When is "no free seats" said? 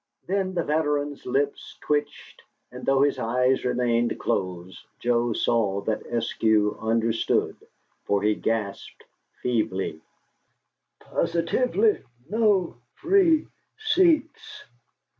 12.27-14.63